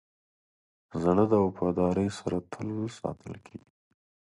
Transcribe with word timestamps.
زړه 1.03 1.23
د 1.31 1.33
وفادارۍ 1.45 2.09
سره 2.19 2.37
تل 2.51 2.69
ساتل 2.99 3.33
کېږي. 3.45 3.69